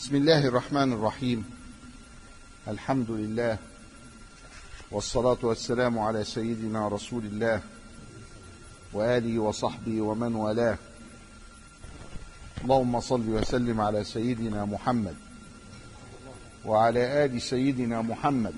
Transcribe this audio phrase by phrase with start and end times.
[0.00, 1.44] بسم الله الرحمن الرحيم.
[2.68, 3.58] الحمد لله
[4.90, 7.60] والصلاة والسلام على سيدنا رسول الله
[8.92, 10.78] وآله وصحبه ومن والاه.
[12.64, 15.14] اللهم صل وسلم على سيدنا محمد
[16.64, 18.54] وعلى آل سيدنا محمد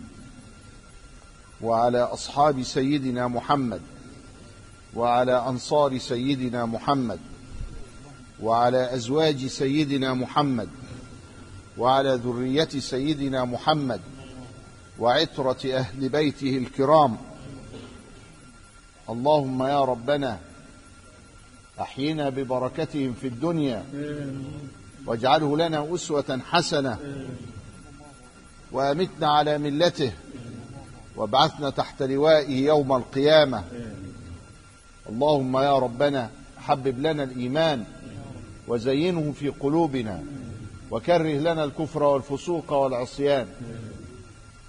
[1.60, 3.80] وعلى أصحاب سيدنا محمد
[4.94, 7.20] وعلى أنصار سيدنا محمد
[8.42, 10.68] وعلى أزواج سيدنا محمد
[11.78, 14.00] وعلى ذرية سيدنا محمد
[14.98, 17.16] وعترة أهل بيته الكرام.
[19.10, 20.38] اللهم يا ربنا
[21.80, 23.84] أحينا ببركتهم في الدنيا
[25.06, 26.98] واجعله لنا أسوة حسنة
[28.72, 30.12] وأمتنا على ملته
[31.16, 33.64] وابعثنا تحت لوائه يوم القيامة.
[35.08, 37.84] اللهم يا ربنا حبب لنا الإيمان
[38.68, 40.22] وزينه في قلوبنا
[40.92, 43.46] وكره لنا الكفر والفسوق والعصيان.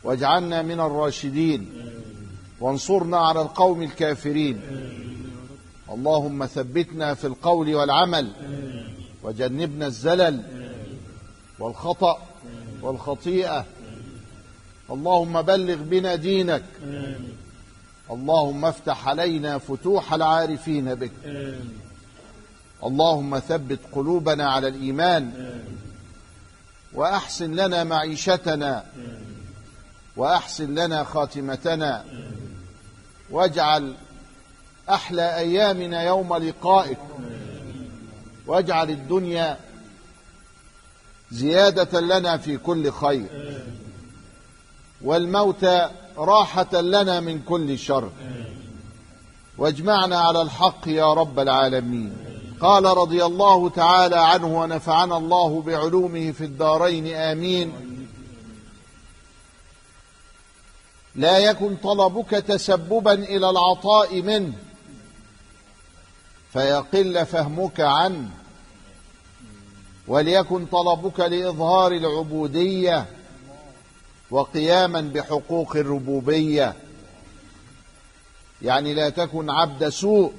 [0.03, 1.69] واجعلنا من الراشدين.
[2.59, 4.61] وانصرنا على القوم الكافرين.
[5.89, 8.31] اللهم ثبتنا في القول والعمل.
[9.23, 10.41] وجنبنا الزلل
[11.59, 12.17] والخطأ
[12.81, 13.65] والخطيئة.
[14.91, 16.63] اللهم بلغ بنا دينك.
[18.11, 21.11] اللهم افتح علينا فتوح العارفين بك.
[22.83, 25.51] اللهم ثبت قلوبنا على الإيمان.
[26.95, 28.85] وأحسن لنا معيشتنا.
[30.17, 32.05] وأحسن لنا خاتمتنا.
[33.29, 33.95] واجعل
[34.89, 36.97] أحلى أيامنا يوم لقائك.
[38.47, 39.57] واجعل الدنيا
[41.31, 43.61] زيادة لنا في كل خير.
[45.01, 45.65] والموت
[46.17, 48.11] راحة لنا من كل شر.
[49.57, 52.17] واجمعنا على الحق يا رب العالمين.
[52.63, 57.73] قال رضي الله تعالى عنه ونفعنا الله بعلومه في الدارين آمين.
[61.15, 64.53] لا يكن طلبك تسببا إلى العطاء منه
[66.53, 68.29] فيقل فهمك عنه.
[70.07, 73.05] وليكن طلبك لإظهار العبودية
[74.31, 76.73] وقياما بحقوق الربوبية.
[78.61, 80.33] يعني لا تكن عبد سوء.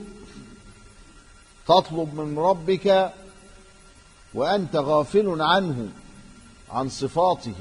[1.66, 3.12] تطلب من ربك
[4.34, 5.88] وأنت غافل عنه
[6.70, 7.54] عن صفاته.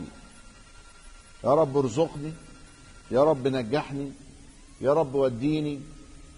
[1.43, 2.33] يا رب ارزقني
[3.11, 4.11] يا رب نجحني
[4.81, 5.79] يا رب وديني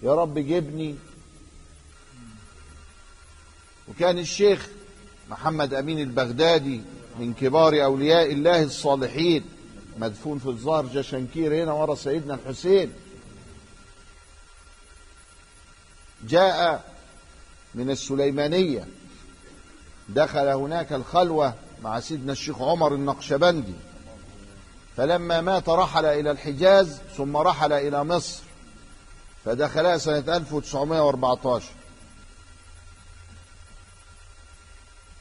[0.04, 0.96] يا رب جبني.
[3.88, 4.70] وكان الشيخ
[5.30, 6.82] محمد أمين البغدادي
[7.20, 9.44] من كبار أولياء الله الصالحين
[9.98, 12.94] مدفون في الظهر جشنكير هنا ورا سيدنا الحسين
[16.28, 16.95] جاء
[17.76, 18.88] من السليمانية.
[20.10, 21.54] دخل هناك الخلوة
[21.84, 23.74] مع سيدنا الشيخ عمر النقشبندي.
[24.98, 28.44] فلما مات رحل إلى الحجاز ثم رحل إلى مصر.
[29.46, 31.70] فدخلها سنة 1914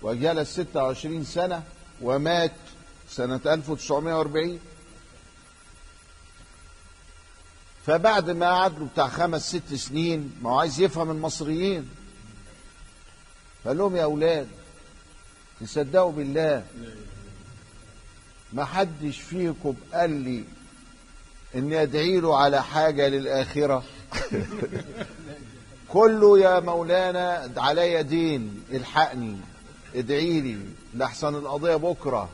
[0.03, 1.62] وجلس 26 سنة
[2.03, 2.53] ومات
[3.10, 4.60] سنة 1940
[7.86, 11.91] فبعد ما قعد له بتاع خمس ست سنين ما هو عايز يفهم المصريين.
[13.64, 14.48] فقال لهم يا أولاد
[15.60, 16.64] تصدقوا بالله.
[18.52, 20.44] ما حدش فيكم قال لي
[21.54, 23.82] اني ادعي له على حاجة للآخرة.
[25.88, 29.36] كله يا مولانا عليا دين الحقني
[29.94, 30.58] ادعي لي
[30.94, 32.28] لحسن القضية بكرة.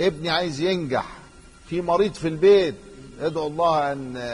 [0.00, 1.18] ابني عايز ينجح
[1.68, 2.74] في مريض في البيت
[3.20, 4.32] ادعو الله أن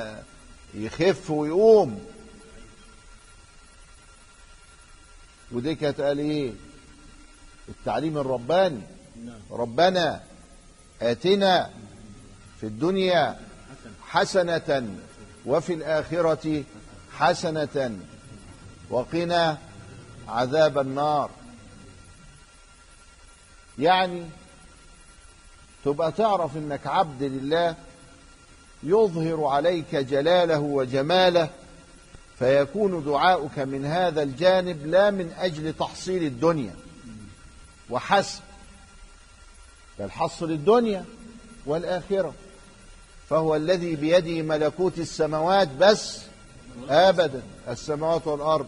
[0.74, 2.15] يخف ويقوم.
[5.56, 6.52] ودي كانت قال إيه؟
[7.68, 8.80] التعليم الرباني.
[9.50, 10.22] ربنا
[11.02, 11.70] آتنا
[12.60, 13.40] في الدنيا
[14.08, 14.88] حسنة
[15.46, 16.64] وفي الآخرة
[17.12, 17.98] حسنة
[18.90, 19.58] وقنا
[20.28, 21.30] عذاب النار.
[23.78, 24.24] يعني
[25.84, 27.74] تبقى تعرف إنك عبد لله
[28.82, 31.50] يظهر عليك جلاله وجماله
[32.38, 36.74] فيكون دعاؤك من هذا الجانب لا من أجل تحصيل الدنيا.
[37.90, 38.40] وحسب.
[39.98, 41.04] بل حصل الدنيا
[41.66, 42.34] والآخرة.
[43.30, 46.20] فهو الذي بيده ملكوت السماوات بس
[46.88, 47.42] أبدا.
[47.68, 48.66] السماوات والأرض.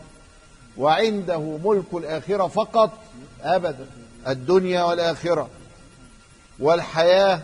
[0.77, 2.91] وعنده ملك الآخرة فقط
[3.43, 3.87] أبدا.
[4.29, 5.49] الدنيا والآخرة.
[6.59, 7.43] والحياة.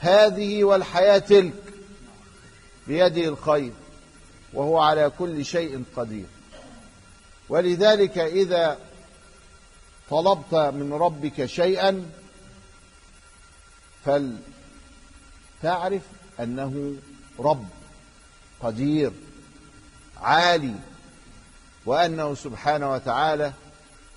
[0.00, 1.52] هذه والحياة تلك.
[2.86, 3.72] بيده الخير.
[4.52, 6.26] وهو على كل شيء قدير.
[7.48, 8.78] ولذلك إذا
[10.10, 12.10] طلبت من ربك شيئا
[14.04, 16.02] فلتعرف
[16.40, 16.94] أنه
[17.38, 17.66] رب
[18.62, 19.12] قدير
[20.20, 20.74] عالي
[21.86, 23.52] وأنه سبحانه وتعالى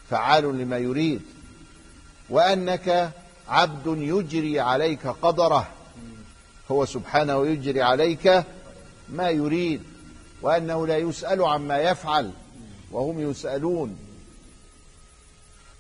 [0.10, 1.22] فعال لما يريد
[2.30, 3.12] وأنك
[3.48, 5.68] عبد يجري عليك قدره
[6.72, 8.44] هو سبحانه يجري عليك
[9.10, 9.93] ما يريد.
[10.44, 12.32] وأنه لا يسأل عما يفعل
[12.92, 13.98] وهم يسألون.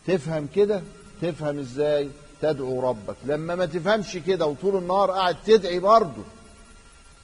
[0.08, 0.82] تفهم كده؟
[1.22, 2.10] تفهم إزاي
[2.42, 6.24] تدعو ربك؟ لما ما تفهمش كده وطول النهار قاعد تدعي برضه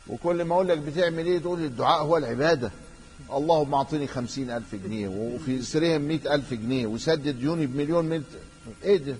[0.08, 2.72] وكل ما أقول لك بتعمل إيه؟ تقول الدعاء هو العبادة.
[3.34, 8.26] اللهم أعطني خمسين ألف جنيه وفي سرهم مئة ألف جنيه وسدد ديوني بمليون ملت
[8.84, 9.16] إيه ده؟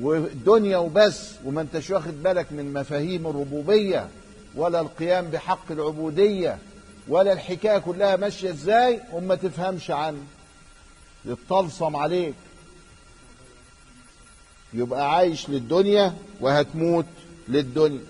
[0.00, 4.08] والدنيا وبس وما أنتش واخد بالك من مفاهيم الربوبية
[4.54, 6.58] ولا القيام بحق العبودية.
[7.08, 10.22] ولا الحكاية كلها ماشية إزاي وما تفهمش عنه.
[11.24, 12.34] يتطلسم عليك.
[14.74, 17.06] يبقى عايش للدنيا وهتموت
[17.48, 18.00] للدنيا.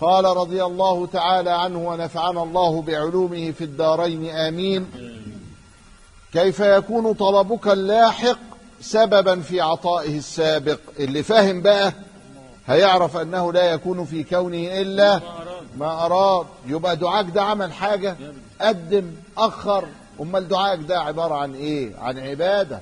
[0.00, 4.86] قال رضي الله تعالى عنه ونفعنا الله بعلومه في الدارين آمين.
[6.32, 8.38] كيف يكون طلبك اللاحق
[8.80, 11.92] سببا في عطائه السابق؟ اللي فاهم بقى
[12.66, 15.20] هيعرف أنه لا يكون في كونه إلا
[15.76, 18.16] ما أراد يبقى دعاك ده عمل حاجة؟
[18.60, 19.88] قدم أخر.
[20.20, 22.80] أمال دعاك ده عبارة عن إيه؟ عن عبادة.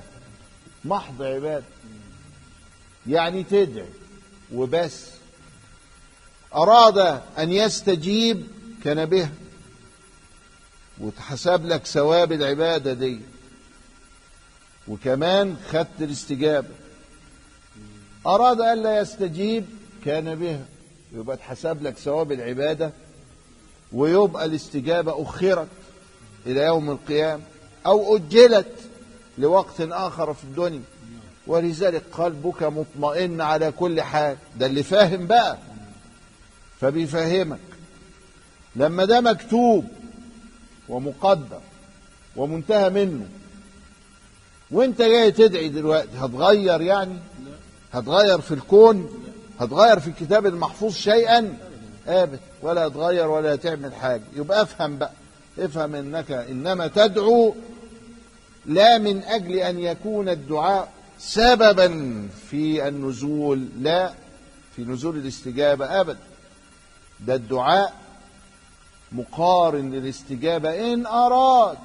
[0.85, 1.65] محض عبادة.
[3.07, 3.85] يعني تدعي
[4.53, 5.05] وبس.
[6.55, 6.97] أراد
[7.39, 8.47] أن يستجيب
[8.83, 9.29] كان به.
[10.99, 13.21] وتحسب لك ثواب العبادة دي.
[14.87, 16.67] وكمان خدت الاستجابة.
[18.27, 19.65] أراد أن لا يستجيب
[20.05, 20.65] كان بها
[21.13, 22.91] يبقى تحسب لك ثواب العبادة
[23.93, 25.67] ويبقى الاستجابة أخرت
[26.45, 27.43] إلى يوم القيامة
[27.85, 28.71] أو أجلت
[29.37, 30.81] لوقت آخر في الدنيا.
[31.47, 34.37] ولذلك قلبك مطمئن على كل حال.
[34.57, 35.57] ده اللي فاهم بقى.
[36.81, 37.59] فبيفهمك.
[38.75, 39.85] لما ده مكتوب
[40.89, 41.59] ومقدر
[42.35, 43.27] ومنتهى منه
[44.71, 47.19] وانت جاي تدعي دلوقتي هتغير يعني؟
[47.93, 49.23] هتغير في الكون؟
[49.59, 51.57] هتغير في الكتاب المحفوظ شيئا؟
[52.07, 54.23] ابدا ولا هتغير ولا هتعمل حاجة.
[54.35, 55.11] يبقى افهم بقى.
[55.59, 57.55] افهم انك إنما تدعو
[58.65, 61.87] لا من أجل أن يكون الدعاء سببا
[62.49, 64.13] في النزول لا
[64.75, 66.19] في نزول الاستجابة ابدا.
[67.19, 67.93] ده الدعاء
[69.11, 71.77] مقارن للاستجابة إن أراد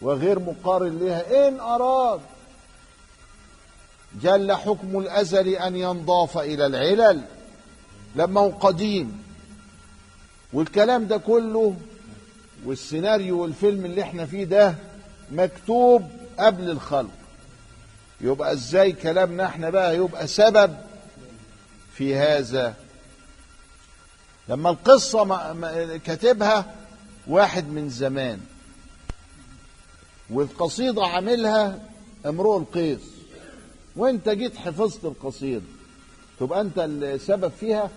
[0.00, 2.20] وغير مقارن لها إن أراد.
[4.22, 7.22] جل حكم الأزل أن ينضاف إلى العلل.
[8.16, 9.22] لما هو قديم.
[10.52, 11.76] والكلام ده كله
[12.64, 14.74] والسيناريو والفيلم اللي إحنا فيه ده
[15.32, 16.02] مكتوب
[16.38, 17.10] قبل الخلق.
[18.20, 20.76] يبقى إزاي كلامنا إحنا بقى يبقى سبب
[21.94, 22.74] في هذا؟
[24.48, 25.54] لما القصة
[25.96, 26.74] كاتبها
[27.26, 28.40] واحد من زمان.
[30.30, 31.78] والقصيدة عاملها
[32.26, 33.15] امرؤ القيس.
[33.96, 35.62] وانت جيت حفظت القصيدة.
[36.40, 37.90] تبقى أنت السبب فيها؟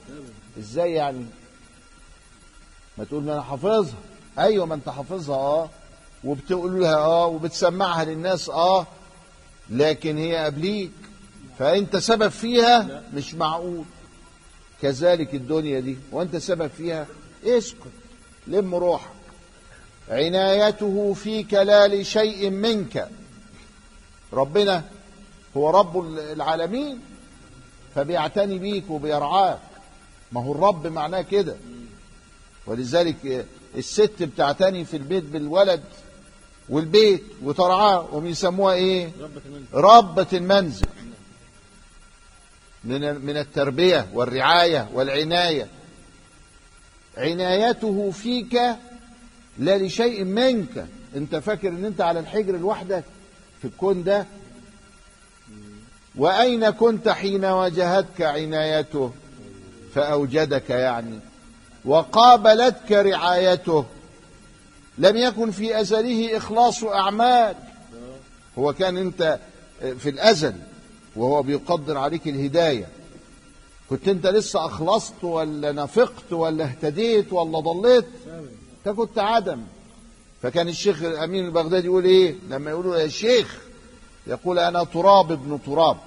[0.59, 1.25] إزاي يعني؟
[2.97, 3.97] ما تقول أنا حافظها.
[4.39, 5.69] أيوه ما أنت حافظها آه.
[6.23, 8.87] وبتقول لها آه وبتسمعها للناس آه.
[9.69, 10.91] لكن هي قبليك.
[11.59, 13.83] فأنت سبب فيها مش معقول.
[14.81, 15.97] كذلك الدنيا دي.
[16.11, 17.07] وأنت سبب فيها
[17.45, 17.91] اسكت
[18.47, 19.09] لم روحك.
[20.09, 23.09] عنايته فيك لا لشيء منك.
[24.33, 24.83] ربنا
[25.57, 26.99] هو رب العالمين
[27.95, 29.59] فبيعتني بيك وبيرعاك.
[30.31, 31.55] ما هو الرب معناه كده.
[32.65, 33.45] ولذلك
[33.77, 35.83] الست بتعتني في البيت بالولد
[36.69, 39.09] والبيت وترعاه وبيسموها إيه؟
[39.73, 40.87] ربة المنزل.
[42.83, 45.67] من من التربية والرعاية والعناية.
[47.17, 48.59] عنايته فيك
[49.57, 50.85] لا لشيء منك.
[51.15, 53.03] أنت فاكر إن أنت على الحجر لوحدك؟
[53.61, 54.25] في الكون ده
[56.15, 59.11] وأين كنت حين واجهتك عنايته؟
[59.95, 61.19] فأوجدك يعني.
[61.85, 63.85] وقابلتك رعايته.
[64.97, 67.55] لم يكن في أزله إخلاص أعمال.
[68.59, 69.39] هو كان أنت
[69.99, 70.53] في الأزل
[71.15, 72.87] وهو بيقدر عليك الهداية.
[73.89, 78.05] كنت أنت لسه أخلصت ولا نفقت ولا اهتديت ولا ضليت؟
[78.87, 79.61] انت كنت عدم.
[80.41, 83.57] فكان الشيخ الأمين البغدادي يقول إيه؟ لما يقولوا يا شيخ
[84.27, 85.97] يقول أنا تراب ابن تراب.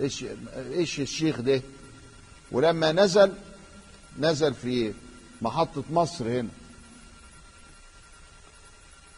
[0.00, 0.24] إيش
[0.56, 1.62] إيش الشيخ ده؟
[2.52, 3.32] ولما نزل
[4.18, 4.94] نزل في
[5.42, 6.48] محطة مصر هنا.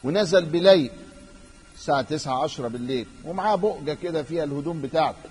[0.05, 0.91] ونزل بليل
[1.75, 3.07] الساعة تسعة عشرة بالليل.
[3.25, 5.31] ومعاه بؤجة كده فيها الهدوم بتاعته.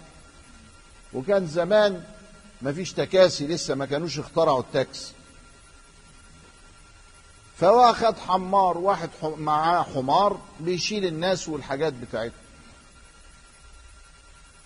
[1.13, 2.03] وكان زمان
[2.62, 5.13] مفيش تكاسي لسه ما كانوش اخترعوا التاكسي.
[7.58, 12.40] فهو خد حمار واحد معاه حمار بيشيل الناس والحاجات بتاعتهم.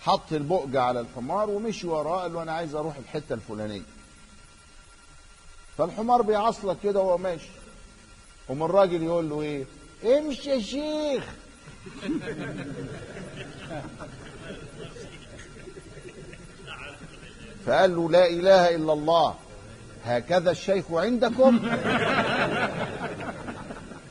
[0.05, 3.81] حط البؤجة على الحمار ومشي وراه قال له أنا عايز أروح الحتة الفلانية.
[5.77, 7.50] فالحمار بيعصلك كده وهو ماشي.
[8.47, 9.65] قوم الراجل يقول له إيه؟
[10.17, 11.24] امشي يا شيخ.
[17.65, 19.35] فقال له لا إله إلا الله
[20.05, 21.69] هكذا الشيخ عندكم؟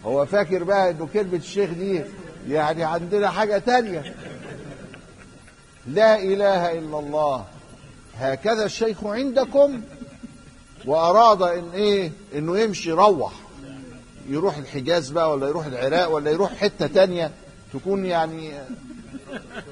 [0.04, 2.02] هو فاكر بقى إنه كلمة الشيخ دي
[2.48, 4.14] يعني عندنا حاجة تانية.
[5.87, 7.45] لا إله إلا الله.
[8.19, 9.81] هكذا الشيخ عندكم
[10.87, 13.33] وأراد إن إيه؟ إنه يمشي يروح.
[14.29, 17.31] يروح الحجاز بقى ولا يروح العراق ولا يروح حتة تانية
[17.73, 18.53] تكون يعني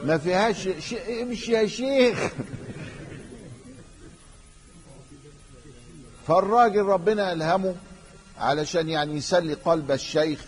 [0.05, 2.19] ما فيهاش شيء امشي يا شيخ.
[6.29, 7.75] فالراجل ربنا ألهمه
[8.39, 10.45] علشان يعني يسلي قلب الشيخ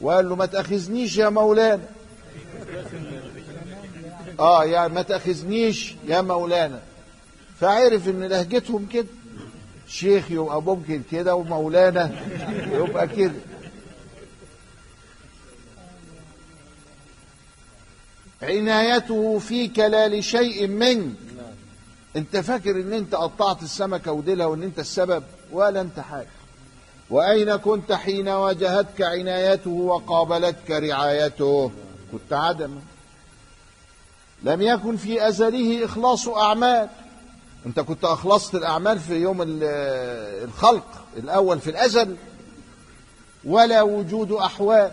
[0.00, 1.82] وقال له ما تأخذنيش يا مولانا.
[4.40, 6.80] آه يعني ما تأخذنيش يا مولانا.
[7.60, 9.06] فعرف إن لهجتهم كده.
[9.88, 12.10] شيخ يبقى ممكن كده ومولانا
[12.72, 13.32] يبقى كده.
[18.42, 21.14] عنايته فيك لا لشيء منك
[22.16, 25.22] أنت فاكر إن أنت قطعت السمكة وديلها وإن أنت السبب؟
[25.52, 26.26] ولا أنت حاجة.
[27.10, 31.70] وأين كنت حين واجهتك عنايته وقابلتك رعايته؟
[32.12, 32.80] كنت عدما
[34.44, 36.88] لم يكن في ازله إخلاص أعمال.
[37.66, 39.64] أنت كنت أخلصت الأعمال في يوم ال-
[40.44, 40.86] الخلق
[41.16, 42.16] الأول في الأزل
[43.44, 44.92] ولا وجود أحوال.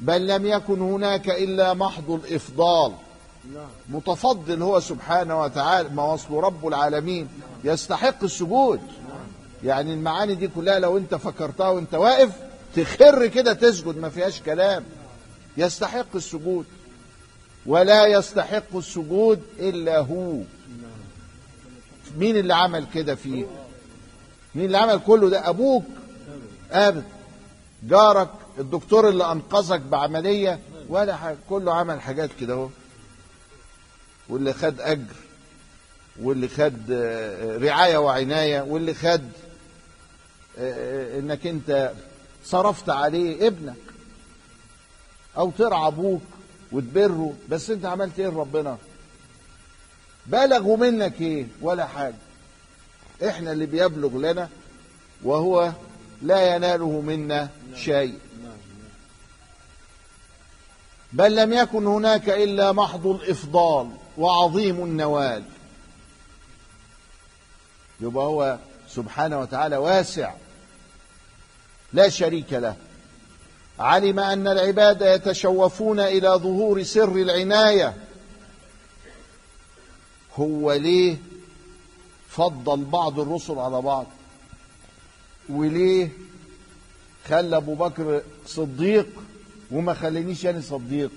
[0.00, 2.92] بل لم يكن هناك إلا محض الإفضال.
[3.88, 7.28] متفضل هو سبحانه وتعالى ما وصله رب العالمين
[7.64, 8.80] يستحق السجود.
[9.64, 12.30] يعني المعاني دي كلها لو أنت فكرتها وأنت واقف
[12.76, 14.84] تخر كده تسجد ما فيهاش كلام.
[15.56, 16.66] يستحق السجود.
[17.66, 20.38] ولا يستحق السجود إلا هو.
[22.18, 23.46] مين اللي عمل كده فيه؟
[24.54, 25.84] مين اللي عمل كله ده؟ أبوك.
[26.72, 27.02] ابدا
[27.82, 28.30] جارك.
[28.58, 30.60] الدكتور اللي أنقذك بعملية.
[30.88, 31.36] ولا حاجة.
[31.48, 32.68] كله عمل حاجات كده أهو.
[34.28, 35.14] واللي خد أجر.
[36.22, 38.60] واللي خد آه، رعاية وعناية.
[38.60, 39.28] واللي خد
[40.58, 41.92] آه، إنك أنت
[42.44, 43.74] صرفت عليه ابنك.
[45.38, 46.22] أو ترعى أبوك
[46.72, 48.78] وتبره بس أنت عملت إيه لربنا؟
[50.26, 52.14] بلغوا منك إيه؟ ولا حاجة.
[53.28, 54.48] إحنا اللي بيبلغ لنا
[55.22, 55.72] وهو
[56.22, 58.18] لا يناله منا شيء.
[61.12, 65.42] بل لم يكن هناك إلا محض الإفضال وعظيم النوال.
[68.00, 70.32] يبقى هو سبحانه وتعالى واسع
[71.92, 72.76] لا شريك له.
[73.78, 77.94] علم أن العباد يتشوفون إلى ظهور سر العناية.
[80.36, 81.16] هو ليه
[82.28, 84.06] فضل بعض الرسل على بعض؟
[85.48, 86.08] وليه
[87.28, 89.06] خلى أبو بكر صديق
[89.70, 91.10] وما خلينيش أنا صديق؟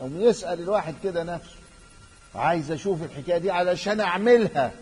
[0.00, 1.56] أو يسأل الواحد كده نفسه.
[2.34, 4.72] عايز أشوف الحكاية دي علشان أعملها.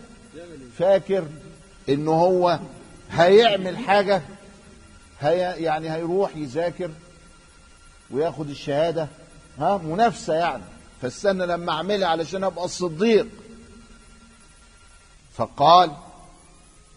[0.77, 1.25] فاكر
[1.89, 2.59] إن هو
[3.11, 4.21] هيعمل حاجة
[5.19, 6.91] هي يعني هيروح يذاكر
[8.11, 9.07] وياخد الشهادة
[9.59, 10.63] ها منافسة يعني.
[11.01, 13.27] فاستنى لما أعملها علشان أبقى الصديق.
[15.33, 15.91] فقال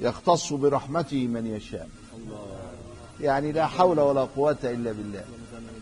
[0.01, 1.89] يختص برحمته من يشاء.
[3.21, 5.25] يعني لا حول ولا قوة إلا بالله.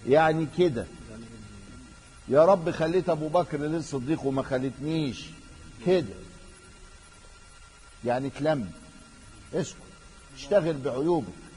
[0.09, 0.87] يعني كده.
[2.29, 5.27] يا رب خليت أبو بكر للصديق وما خليتنيش
[5.87, 6.15] كده.
[8.05, 8.71] يعني تلم
[9.55, 9.77] اسكت.
[10.37, 11.48] اشتغل بعيوبك.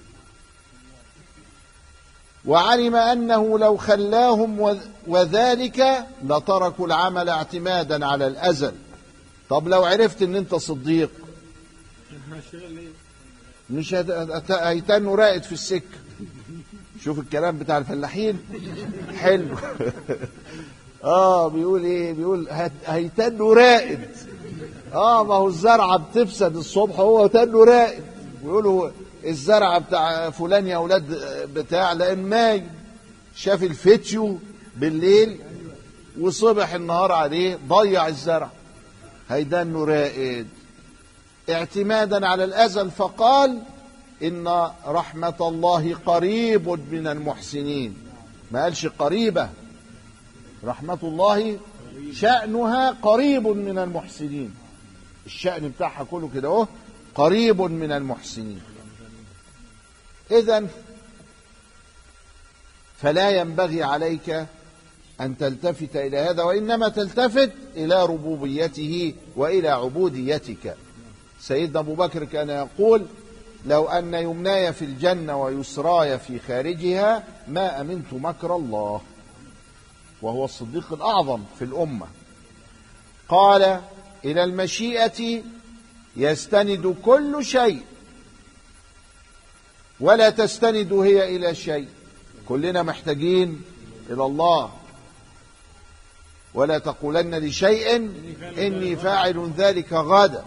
[2.45, 8.73] وعلم أنه لو خلاهم وذ- وذلك لتركوا العمل اعتمادا على الأزل.
[9.49, 11.09] طب لو عرفت إن أنت صديق.
[13.69, 13.95] مش
[14.51, 15.97] هيتنوا رائد في السكة.
[17.03, 18.39] شوف الكلام بتاع الفلاحين.
[19.17, 19.55] حلو.
[21.03, 22.47] آه بيقول إيه؟ بيقول
[22.85, 23.99] هيتنوا رائد
[24.93, 28.03] آه ما هو الزرعة بتفسد الصبح هو تنه رائد
[28.43, 28.89] ويقولوا
[29.25, 31.03] الزرعه بتاع فلان يا أولاد
[31.53, 32.69] بتاع لأن نايم
[33.35, 34.39] شاف الفتيو
[34.75, 35.39] بالليل
[36.19, 38.49] وصبح النهار عليه ضيع الزرع.
[39.29, 40.47] هيدنه رائد.
[41.49, 43.61] اعتمادا على الأزل فقال
[44.23, 47.95] إن رحمة الله قريب من المحسنين.
[48.51, 49.49] ما قالش قريبة.
[50.63, 51.57] رحمة الله
[52.13, 54.53] شأنها قريب من المحسنين.
[55.25, 56.67] الشأن بتاعها كله كده أهو
[57.15, 58.61] قريب من المحسنين.
[60.31, 60.67] إذا
[62.97, 64.45] فلا ينبغي عليك
[65.21, 70.75] أن تلتفت إلى هذا وإنما تلتفت إلى ربوبيته وإلى عبوديتك.
[71.39, 73.05] سيدنا أبو بكر كان يقول
[73.65, 79.01] لو أن يمناي في الجنة ويسراي في خارجها ما أمنت مكر الله.
[80.21, 82.07] وهو الصديق الأعظم في الأمة.
[83.29, 83.81] قال
[84.25, 85.43] إلى المشيئة
[86.17, 87.81] يستند كل شيء
[90.01, 91.87] ولا تستند هي إلى شيء.
[92.47, 93.61] كلنا محتاجين
[94.09, 94.71] إلى الله.
[96.53, 97.95] ولا تقولن لشيء
[98.57, 100.43] إني فاعل ذلك غدا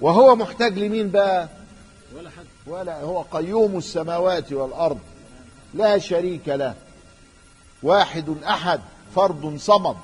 [0.00, 1.48] وهو محتاج لمين بقى؟
[2.16, 2.44] ولا حد.
[2.66, 4.98] ولا هو قيوم السماوات والأرض.
[5.74, 6.74] لا شريك له.
[7.82, 8.80] واحد أحد
[9.14, 9.96] فرد صمد.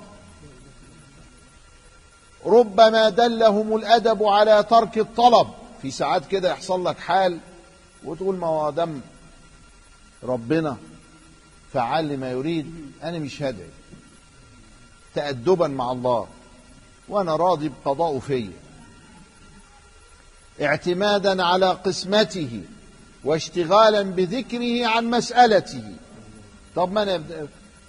[2.47, 5.49] ربما دلهم الأدب على ترك الطلب.
[5.83, 7.39] في ساعات كده يحصل لك حال
[8.05, 9.01] وتقول ما هو دم
[10.23, 10.77] ربنا
[11.73, 13.69] فعل لما يريد أنا مش هدعي.
[15.15, 16.27] تأدبا مع الله.
[17.09, 18.53] وأنا راضي بقضاءه فيا.
[20.63, 22.63] اعتمادا على قسمته
[23.25, 25.93] واشتغالا بذكره عن مسألته.
[26.77, 27.23] طب ما أنا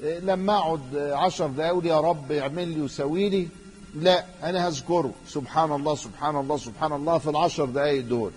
[0.01, 3.47] لما أقعد عشر دقايق يا رب اعمل لي وسوي لي.
[3.95, 5.13] لا أنا هذكره.
[5.27, 8.31] سبحان الله سبحان الله سبحان الله في العشر دقايق دول.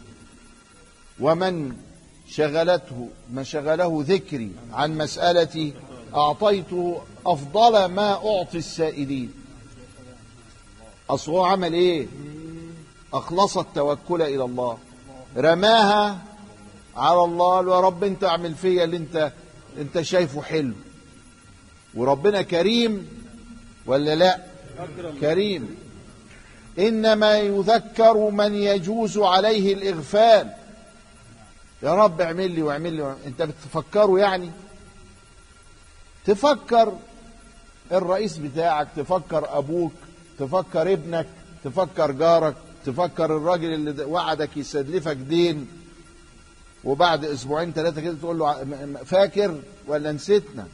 [1.22, 1.72] ومن
[2.28, 5.72] شغلته ما شغله ذكري عن مسألتي
[6.14, 9.32] أعطيته أفضل ما أعطي السائلين.
[11.10, 12.06] أصل هو عمل إيه؟
[13.14, 14.78] أخلص التوكل إلى الله.
[15.36, 16.18] رماها
[16.96, 19.32] على الله قال يا رب أنت اعمل فيا اللي أنت
[19.78, 20.74] أنت شايفه حلو.
[21.94, 23.08] وربنا كريم
[23.86, 24.40] ولا لا؟
[25.20, 25.76] كريم.
[26.78, 30.61] إنما يذكر من يجوز عليه الإغفال.
[31.82, 33.16] يا رب اعمل لي واعمل لي.
[33.26, 34.50] انت بتفكره يعني؟
[36.24, 36.92] تفكر
[37.92, 39.92] الرئيس بتاعك تفكر أبوك
[40.38, 41.26] تفكر ابنك
[41.64, 42.54] تفكر جارك
[42.86, 45.68] تفكر الراجل اللي وعدك يستدلفك دين.
[46.84, 50.66] وبعد أسبوعين ثلاثة كده تقول له فاكر ولا نسيتنا؟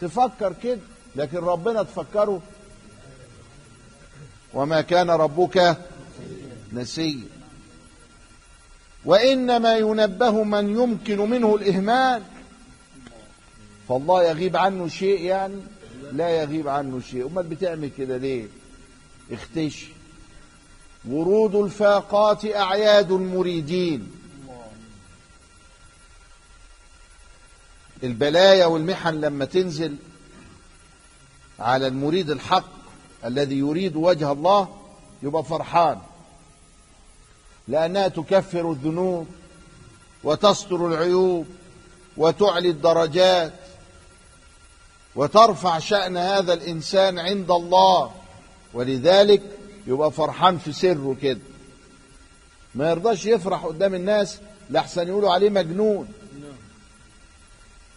[0.00, 0.78] تفكر كده
[1.16, 2.40] لكن ربنا تفكره.
[4.54, 5.76] وما كان ربك
[6.72, 7.35] نسيا.
[9.06, 12.22] وإنما ينبه من يمكن منه الإهمال.
[13.88, 15.60] فالله يغيب عنه شيء يعني
[16.12, 17.26] لا يغيب عنه شيء.
[17.26, 18.46] أمال بتعمل كده ليه؟
[19.32, 19.86] اختش.
[21.08, 24.12] ورود الفاقات أعياد المريدين.
[28.02, 29.96] البلايا والمحن لما تنزل
[31.58, 32.68] على المريد الحق
[33.24, 34.68] الذي يريد وجه الله
[35.22, 35.98] يبقى فرحان.
[37.68, 39.26] لأنها تكفر الذنوب
[40.24, 41.46] وتستر العيوب
[42.16, 43.52] وتعلي الدرجات
[45.16, 48.14] وترفع شأن هذا الإنسان عند الله.
[48.74, 49.42] ولذلك
[49.86, 51.40] يبقى فرحان في سره كده.
[52.74, 54.38] ما يرضاش يفرح قدام الناس
[54.70, 56.08] لحسن يقولوا عليه مجنون.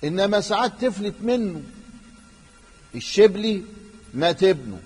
[0.03, 1.61] إنما ساعات تفلت منه.
[2.95, 3.63] الشبلي
[4.13, 4.79] مات ابنه.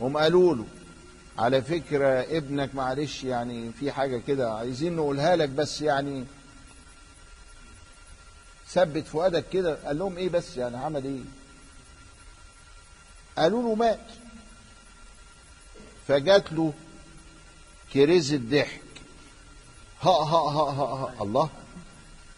[0.00, 0.64] هم قالوا له
[1.38, 6.24] على فكرة ابنك معلش يعني في حاجة كده عايزين نقولها لك بس يعني
[8.68, 9.78] ثبت فؤادك كده.
[9.86, 11.20] قال لهم إيه بس يعني عمل إيه؟
[13.38, 14.00] قالوا له مات.
[16.08, 16.72] فجات له
[17.92, 18.80] كريز الضحك.
[20.02, 21.22] ها ها ها ها, ها.
[21.22, 21.48] الله.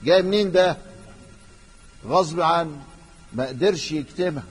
[0.03, 0.77] جاي منين ده؟
[2.07, 2.83] غصب عنه
[3.33, 4.43] ما قدرش يكتبها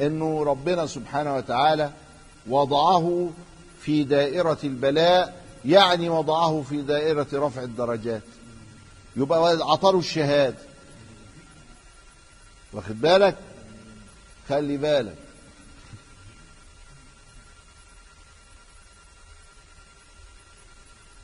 [0.00, 1.92] إنه ربنا سبحانه وتعالى
[2.46, 3.30] وضعه
[3.80, 8.22] في دائرة البلاء يعني وضعه في دائرة رفع الدرجات.
[9.16, 10.56] يبقى عطاله الشهادة
[12.72, 13.36] واخد بالك؟
[14.48, 15.16] خلي بالك.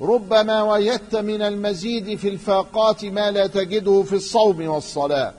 [0.01, 5.35] ربما وجدت من المزيد في الفاقات ما لا تجده في الصوم والصلاة.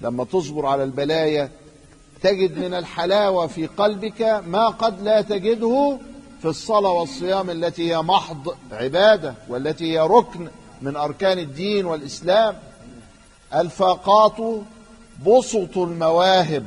[0.00, 1.50] لما تصبر على البلايا
[2.22, 5.98] تجد من الحلاوة في قلبك ما قد لا تجده
[6.42, 10.48] في الصلاة والصيام التي هي محض عبادة والتي هي ركن
[10.82, 12.56] من أركان الدين والإسلام.
[13.54, 14.36] الفاقات
[15.26, 16.66] بسط المواهب.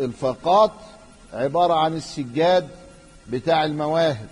[0.00, 0.72] الفاقات
[1.32, 2.68] عبارة عن السجاد
[3.30, 4.28] بتاع المواهب.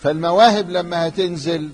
[0.00, 1.70] فالمواهب لما هتنزل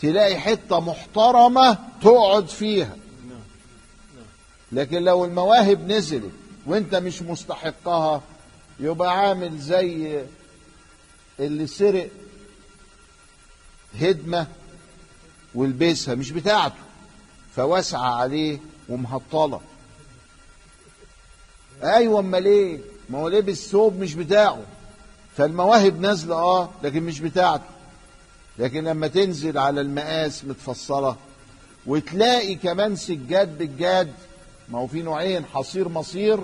[0.00, 2.96] تلاقي حتة محترمة تقعد فيها.
[4.74, 6.30] لكن لو المواهب نزلت
[6.66, 8.22] وانت مش مستحقها
[8.80, 10.22] يبقى عامل زي
[11.40, 12.08] اللي سرق
[14.00, 14.46] هدمة
[15.54, 16.74] ولبسها مش بتاعته
[17.56, 18.58] فواسعة عليه
[18.88, 19.60] ومهطلة.
[21.82, 22.78] أيوه امال إيه
[23.10, 24.62] ما هو لبس ثوب مش بتاعه.
[25.36, 27.64] فالمواهب نازلة آه لكن مش بتاعته.
[28.58, 31.16] لكن لما تنزل على المقاس متفصلة
[31.86, 34.12] وتلاقي كمان سجاد بالجاد
[34.68, 36.38] ما هو في نوعين حصير مصير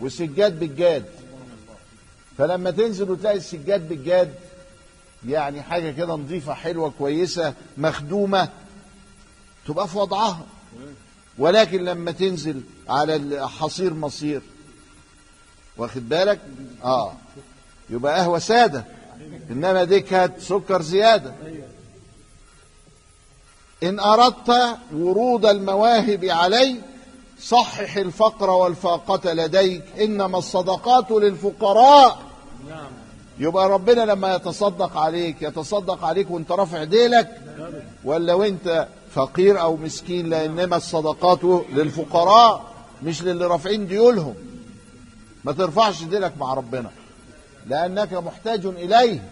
[0.00, 1.04] وسجاد بالجاد
[2.38, 4.34] فلما تنزل وتلاقي السجاد بالجاد
[5.28, 8.48] يعني حاجة كده نظيفة حلوة كويسة مخدومة
[9.66, 10.46] تبقى في وضعها.
[11.38, 14.42] ولكن لما تنزل على الحصير مصير
[15.76, 16.40] واخد بالك؟
[16.84, 17.12] آه.
[17.90, 18.84] يبقى قهوة سادة
[19.50, 21.34] إنما دي كانت سكر زيادة.
[23.82, 26.80] إن أردت ورود المواهب عليك
[27.40, 29.82] صحح الفقر والفاقة لديك.
[30.00, 32.18] إنما الصدقات للفقراء.
[33.38, 37.40] يبقى ربنا لما يتصدق عليك يتصدق عليك وانت رافع ديلك.
[38.04, 42.64] ولا وانت فقير أو مسكين لإنما الصدقات للفقراء
[43.02, 44.34] مش للي رافعين ديولهم.
[45.44, 46.90] ما ترفعش ديلك مع ربنا
[47.66, 49.22] لأنك محتاج إليه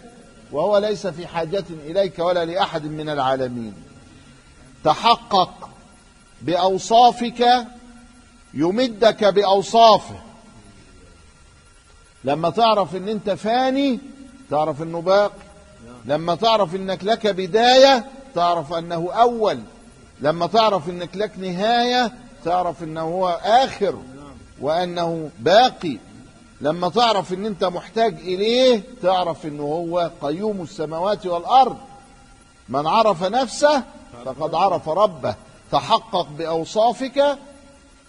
[0.51, 3.73] وهو ليس في حاجة إليك ولا لأحد من العالمين.
[4.83, 5.69] تحقق
[6.41, 7.67] بأوصافك
[8.53, 10.15] يمدك بأوصافه.
[12.23, 13.99] لما تعرف إن أنت فاني
[14.49, 15.31] تعرف إنه باقي
[16.05, 19.59] لما تعرف إنك لك بداية تعرف أنه أول.
[20.21, 22.13] لما تعرف إنك لك نهاية
[22.45, 23.95] تعرف إنه هو آخر
[24.61, 25.97] وأنه باقي.
[26.61, 31.77] لما تعرف إن أنت محتاج إليه تعرف إنه هو قيوم السماوات والأرض.
[32.69, 33.83] من عرف نفسه
[34.25, 35.35] فقد عرف ربه.
[35.71, 37.37] تحقق بأوصافك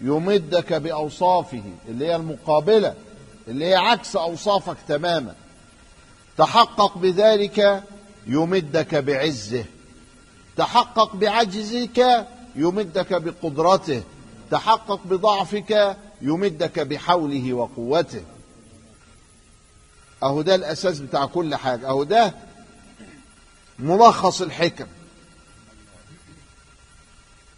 [0.03, 2.95] يمدك بأوصافه اللي هي المقابلة
[3.49, 5.35] اللي هي عكس أوصافك تماما.
[6.39, 7.85] تحقق بذلك
[8.27, 9.65] يمدك بعزه.
[10.57, 14.03] تحقق بعجزك يمدك بقدرته.
[14.51, 18.23] تحقق بضعفك يمدك بحوله وقوته.
[20.23, 21.89] أهو ده الأساس بتاع كل حاجة.
[21.89, 22.35] أهو ده
[23.79, 24.87] ملخص الحكم.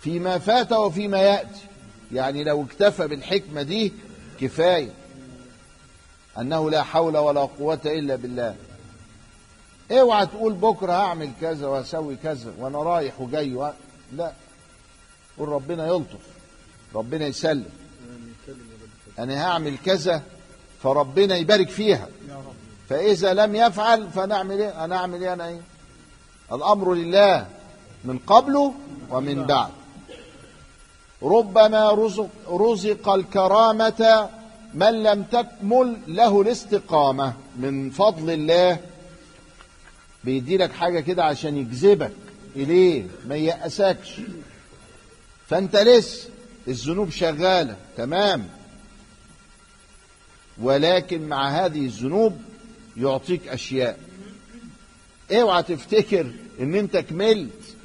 [0.01, 1.74] فيما فات وفيما يأتي.
[2.13, 3.93] يعني لو اكتفى بالحكمة دي
[4.41, 4.91] كفاية
[6.39, 8.57] أنه لا حول ولا قوة إلا بالله.
[9.91, 13.73] اوعى تقول بكرة هعمل كذا واسوي كذا وأنا رايح وجاي و...
[14.13, 14.33] لا
[15.39, 16.21] قول ربنا يلطف
[16.95, 17.69] ربنا يسلم.
[19.19, 20.23] أنا هعمل كذا
[20.83, 22.09] فربنا يبارك فيها.
[22.89, 25.61] فإذا لم يفعل فنعمل إيه؟ أنا أعمل إيه أنا إيه؟
[26.53, 27.47] الأمر لله
[28.05, 28.75] من قبله
[29.11, 29.71] ومن بعد.
[31.25, 34.31] ربما رزق, رزق الكرامة
[34.75, 37.35] من لم تكمل له الاستقامة.
[37.57, 38.79] من فضل الله.
[40.25, 42.13] بيدي لك حاجة كده عشان يجذبك
[42.57, 44.21] إليه ما يأسكش.
[45.49, 46.29] فأنت لسه
[46.69, 48.49] الذنوب شغالة تمام.
[50.63, 52.43] ولكن مع هذه الذنوب
[52.97, 53.99] يعطيك أشياء.
[55.33, 57.77] اوعى تفتكر إن أنت كملت.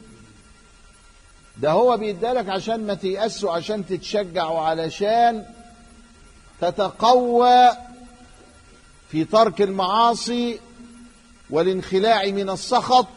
[1.62, 5.46] ده هو بيدالك عشان ما تيأس وعشان تتشجع وعلشان
[6.62, 7.70] تتقوى
[9.10, 10.60] في ترك المعاصي
[11.50, 13.08] والانخلاع من السخط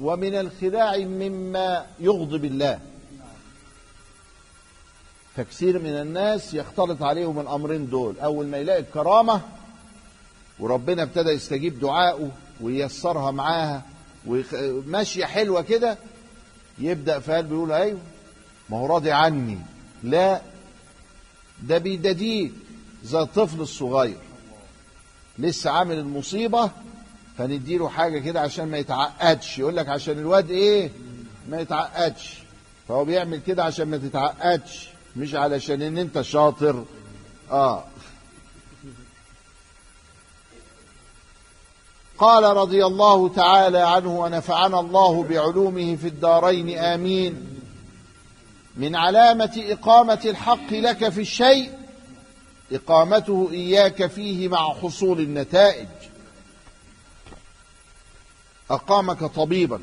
[0.00, 2.78] ومن الخلاع مما يغضب الله
[5.36, 8.18] فكثير من الناس يختلط عليهم الأمرين دول.
[8.20, 9.40] أول ما يلاقي الكرامة
[10.58, 13.82] وربنا ابتدى يستجيب دعائه وييسرها معاها
[14.26, 15.98] وماشيه حلوة كده
[16.78, 17.98] يبدأ في قلبه يقول أيوه
[18.70, 19.58] ما هو راضي عني.
[20.02, 20.40] لا
[21.62, 22.52] ده بيداديك
[23.04, 24.16] زي الطفل الصغير.
[25.38, 26.70] لسه عامل المصيبة
[27.38, 29.58] فنديله حاجة كده عشان ما يتعقدش.
[29.58, 30.90] يقول لك عشان الواد إيه؟
[31.48, 32.38] ما يتعقدش.
[32.88, 36.84] فهو بيعمل كده عشان ما تتعقدش مش علشان إن أنت شاطر.
[37.50, 37.84] آه.
[42.20, 47.46] قال رضي الله تعالى عنه ونفعنا الله بعلومه في الدارين آمين.
[48.76, 51.72] من علامة إقامة الحق لك في الشيء
[52.72, 55.88] إقامته إياك فيه مع حصول النتائج.
[58.70, 59.80] أقامك طبيبا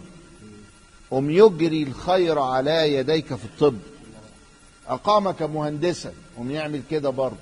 [1.14, 3.78] ام يجري الخير على يديك في الطب.
[4.88, 7.38] أقامك مهندسا ام يعمل كده برضه.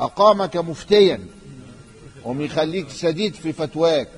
[0.00, 1.26] أقامك مفتيا
[2.24, 4.08] وميخليك سديد في فتواك.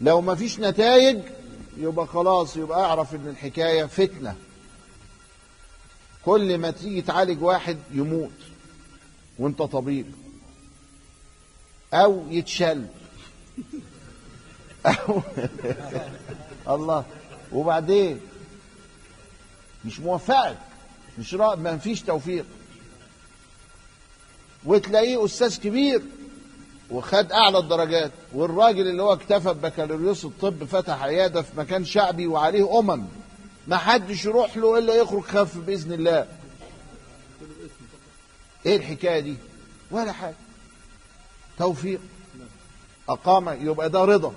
[0.00, 1.18] لو ما فيش نتائج
[1.78, 4.36] يبقى خلاص يبقى أعرف إن الحكاية فتنة.
[6.24, 8.30] كل ما تيجي تعالج واحد يموت
[9.38, 10.06] وأنت طبيب.
[11.94, 12.86] أو يتشل.
[14.86, 15.22] أو
[16.74, 17.04] الله.
[17.52, 18.20] وبعدين
[19.84, 20.58] مش موفقك
[21.18, 21.34] مش.
[21.34, 22.44] ما فيش توفيق.
[24.64, 26.02] وتلاقيه أستاذ كبير.
[26.90, 28.10] وخد أعلى الدرجات.
[28.32, 33.04] والراجل اللي هو اكتفى ببكالوريوس الطب فتح عيادة في مكان شعبي وعليه أمم.
[33.66, 36.26] ما حدش يروح له إلا يخرج خف بإذن الله.
[38.66, 39.34] إيه الحكاية دي؟
[39.90, 40.34] ولا حاجة.
[41.58, 42.00] توفيق.
[43.08, 44.32] أقام يبقى ده رضا.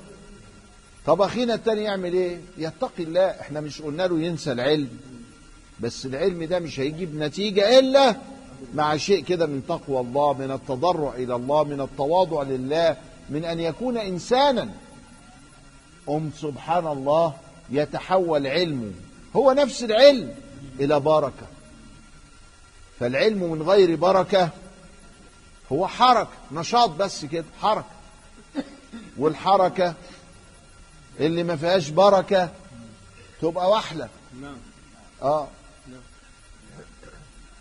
[1.05, 3.25] طب أخينا التاني يعمل إيه؟ يتقي الله.
[3.25, 4.89] إحنا مش قلنا له ينسى العلم.
[5.79, 8.15] بس العلم ده مش هيجيب نتيجة إلا
[8.73, 12.97] مع شيء كده من تقوى الله من التضرع إلى الله من التواضع لله
[13.29, 14.69] من أن يكون إنسانا.
[16.09, 17.33] ام سبحان الله
[17.69, 18.91] يتحول علمه
[19.35, 20.35] هو نفس العلم
[20.79, 21.47] إلى بركة.
[22.99, 24.49] فالعلم من غير بركة
[25.71, 27.85] هو حركة نشاط بس كده حركة.
[29.17, 29.93] والحركة
[31.19, 32.49] اللي ما فيهاش بركة
[33.41, 34.09] تبقى وحلة.
[34.41, 34.57] نعم.
[35.21, 35.47] آه.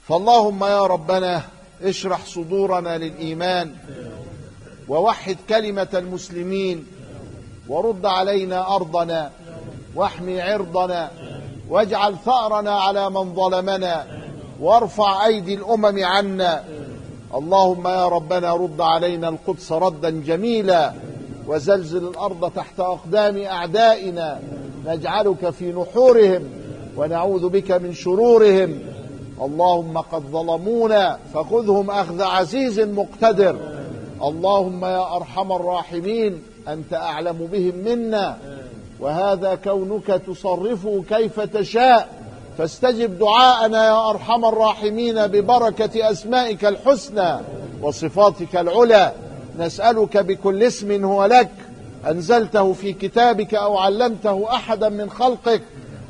[0.09, 1.43] فاللهم يا ربنا
[1.83, 3.71] اشرح صدورنا للإيمان
[4.89, 6.87] ووحد كلمة المسلمين
[7.69, 9.31] ورد علينا أرضنا
[9.95, 11.11] واحمي عرضنا
[11.69, 14.07] واجعل ثأرنا على من ظلمنا
[14.61, 16.65] وارفع أيدي الأمم عنا.
[17.35, 20.93] اللهم يا ربنا رد علينا القدس ردا جميلا
[21.47, 24.41] وزلزل الأرض تحت أقدام أعدائنا.
[24.87, 26.51] نجعلك في نحورهم
[26.97, 28.96] ونعوذ بك من شرورهم.
[29.41, 33.57] اللهم قد ظلمونا فخذهم أخذ عزيز مقتدر.
[34.23, 38.37] اللهم يا أرحم الراحمين أنت أعلم بهم منا.
[39.01, 42.09] وهذا كونك تصرفه كيف تشاء.
[42.59, 47.37] فاستجب دعاءنا يا أرحم الراحمين ببركة أسمائك الحسنى
[47.83, 49.13] وصفاتك العلى.
[49.59, 51.51] نسألك بكل اسم هو لك.
[52.09, 55.63] أنزلته في كتابك أو علمته أحدا من خلقك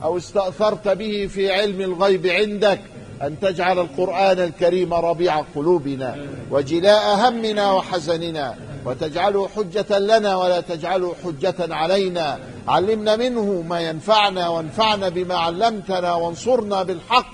[0.03, 2.81] أو استأثرت به في علم الغيب عندك.
[3.23, 6.17] أن تجعل القرآن الكريم ربيع قلوبنا
[6.51, 12.39] وجلاء همنا وحزننا وتجعله حجة لنا ولا تجعله حجة علينا.
[12.69, 17.27] علمنا منه ما ينفعنا وانفعنا بما علمتنا وانصرنا بالحق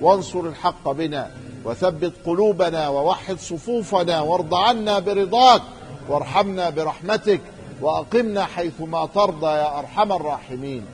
[0.00, 1.30] وانصر الحق بنا.
[1.64, 5.62] وثبت قلوبنا ووحد صفوفنا وارض عنا برضاك
[6.08, 7.40] وارحمنا برحمتك
[7.80, 10.84] وأقمنا حيثما ترضى يا أرحم الراحمين.